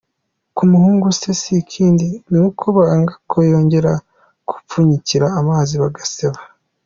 Kumuhunga 0.55 1.07
si 1.39 1.51
ikindi 1.63 2.07
ni 2.31 2.39
uko 2.45 2.63
banga 2.77 3.13
ko 3.29 3.37
yongera 3.51 3.91
kubapfunyikira 4.47 5.25
amazi 5.39 5.73
bagaseba. 5.83 6.39